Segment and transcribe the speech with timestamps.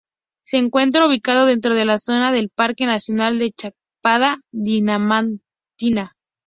[0.41, 6.15] Se encuentra ubicado dentro de la zona del Parque nacional de Chapada Diamantina.